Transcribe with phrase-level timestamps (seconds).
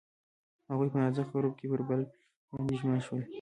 [0.71, 2.01] هغوی په نازک غروب کې پر بل
[2.51, 3.21] باندې ژمن شول.